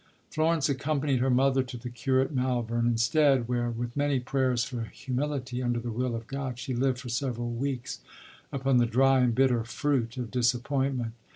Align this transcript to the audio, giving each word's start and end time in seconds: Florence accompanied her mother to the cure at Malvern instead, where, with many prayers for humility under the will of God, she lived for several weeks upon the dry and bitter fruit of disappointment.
Florence 0.31 0.67
accompanied 0.67 1.19
her 1.19 1.29
mother 1.29 1.61
to 1.61 1.77
the 1.77 1.87
cure 1.91 2.21
at 2.21 2.33
Malvern 2.33 2.87
instead, 2.87 3.47
where, 3.47 3.69
with 3.69 3.95
many 3.95 4.19
prayers 4.19 4.63
for 4.63 4.85
humility 4.85 5.61
under 5.61 5.79
the 5.79 5.91
will 5.91 6.15
of 6.15 6.25
God, 6.25 6.57
she 6.57 6.73
lived 6.73 6.97
for 6.97 7.09
several 7.09 7.51
weeks 7.51 7.99
upon 8.51 8.77
the 8.77 8.87
dry 8.87 9.19
and 9.19 9.35
bitter 9.35 9.63
fruit 9.63 10.17
of 10.17 10.31
disappointment. 10.31 11.11